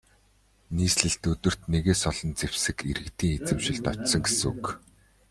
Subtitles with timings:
[0.75, 4.63] Нийслэлд өдөрт нэгээс олон зэвсэг иргэдийн эзэмшилд очсон гэсэн үг.